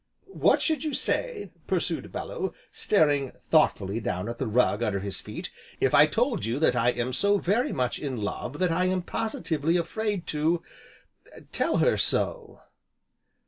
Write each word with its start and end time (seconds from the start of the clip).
"What 0.33 0.63
should 0.63 0.83
you 0.83 0.95
say," 0.95 1.51
pursued 1.67 2.11
Bellew, 2.11 2.55
staring 2.71 3.33
thoughtfully 3.51 3.99
down 3.99 4.29
at 4.29 4.39
the 4.39 4.47
rug 4.47 4.81
under 4.81 4.99
his 4.99 5.19
feet, 5.19 5.51
"if 5.79 5.93
I 5.93 6.07
told 6.07 6.43
you 6.43 6.57
that 6.57 6.75
I 6.75 6.89
am 6.89 7.13
so 7.13 7.37
very 7.37 7.71
much, 7.71 7.99
in 7.99 8.17
love 8.17 8.57
that 8.57 8.71
I 8.71 8.85
am 8.85 9.03
positively 9.03 9.77
afraid 9.77 10.25
to 10.33 10.63
tell 11.51 11.77
her 11.77 11.99
so?" 11.99 12.61